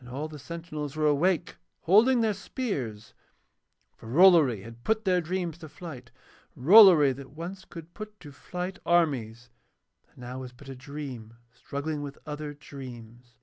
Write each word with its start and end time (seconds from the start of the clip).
And 0.00 0.08
all 0.08 0.26
the 0.26 0.40
sentinels 0.40 0.96
were 0.96 1.06
awake 1.06 1.58
holding 1.82 2.22
their 2.22 2.34
spears, 2.34 3.14
for 3.94 4.08
Rollory 4.08 4.62
had 4.62 4.82
put 4.82 5.04
their 5.04 5.20
dreams 5.20 5.58
to 5.58 5.68
flight, 5.68 6.10
Rollory 6.56 7.12
that 7.14 7.30
once 7.30 7.64
could 7.64 7.94
put 7.94 8.18
to 8.18 8.32
flight 8.32 8.80
armies 8.84 9.50
and 10.08 10.18
now 10.18 10.40
was 10.40 10.50
but 10.52 10.68
a 10.68 10.74
dream 10.74 11.34
struggling 11.52 12.02
with 12.02 12.18
other 12.26 12.52
dreams. 12.52 13.36